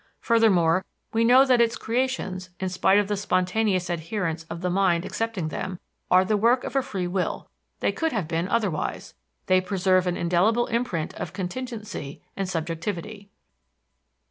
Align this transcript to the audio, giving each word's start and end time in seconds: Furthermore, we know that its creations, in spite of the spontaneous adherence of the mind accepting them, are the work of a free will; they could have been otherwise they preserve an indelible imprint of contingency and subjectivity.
Furthermore, 0.19 0.83
we 1.13 1.23
know 1.23 1.45
that 1.45 1.61
its 1.61 1.77
creations, 1.77 2.49
in 2.59 2.69
spite 2.69 2.97
of 2.97 3.07
the 3.07 3.15
spontaneous 3.15 3.87
adherence 3.87 4.45
of 4.45 4.61
the 4.61 4.69
mind 4.71 5.05
accepting 5.05 5.49
them, 5.49 5.79
are 6.09 6.25
the 6.25 6.35
work 6.35 6.63
of 6.63 6.75
a 6.75 6.81
free 6.81 7.05
will; 7.05 7.47
they 7.81 7.91
could 7.91 8.11
have 8.11 8.27
been 8.27 8.47
otherwise 8.47 9.13
they 9.45 9.61
preserve 9.61 10.07
an 10.07 10.17
indelible 10.17 10.65
imprint 10.65 11.13
of 11.17 11.33
contingency 11.33 12.19
and 12.35 12.49
subjectivity. 12.49 13.29